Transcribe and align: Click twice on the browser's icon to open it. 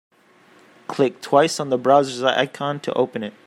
Click 0.87 1.21
twice 1.21 1.59
on 1.59 1.69
the 1.69 1.77
browser's 1.77 2.23
icon 2.23 2.79
to 2.79 2.91
open 2.93 3.21
it. 3.21 3.33